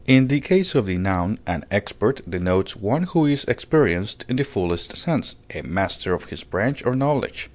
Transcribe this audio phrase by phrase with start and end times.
[0.07, 4.43] In the case of the noun, "an expert" denotes one who is "experienced" in the
[4.43, 7.49] fullest sense, a master of his branch of knowledge.